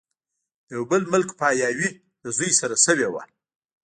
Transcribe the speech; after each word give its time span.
د 0.67 0.69
يو 0.75 0.83
بل 0.91 1.01
ملک 1.13 1.29
پاياوي 1.39 1.89
د 2.23 2.25
زوي 2.37 2.51
سره 2.59 2.75
شوې 2.85 3.07
وه 3.13 3.23